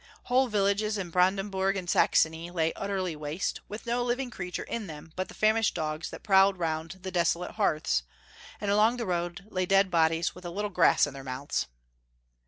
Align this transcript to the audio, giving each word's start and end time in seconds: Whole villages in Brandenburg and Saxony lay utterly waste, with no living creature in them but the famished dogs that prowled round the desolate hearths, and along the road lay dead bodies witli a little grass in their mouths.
Whole 0.23 0.47
villages 0.47 0.97
in 0.97 1.11
Brandenburg 1.11 1.77
and 1.77 1.87
Saxony 1.87 2.49
lay 2.49 2.73
utterly 2.73 3.15
waste, 3.15 3.61
with 3.69 3.85
no 3.85 4.03
living 4.03 4.31
creature 4.31 4.63
in 4.63 4.87
them 4.87 5.13
but 5.15 5.27
the 5.27 5.35
famished 5.35 5.75
dogs 5.75 6.09
that 6.09 6.23
prowled 6.23 6.57
round 6.57 7.01
the 7.03 7.11
desolate 7.11 7.51
hearths, 7.51 8.01
and 8.59 8.71
along 8.71 8.97
the 8.97 9.05
road 9.05 9.45
lay 9.51 9.67
dead 9.67 9.91
bodies 9.91 10.31
witli 10.31 10.45
a 10.45 10.49
little 10.49 10.71
grass 10.71 11.05
in 11.05 11.13
their 11.13 11.23
mouths. 11.23 11.67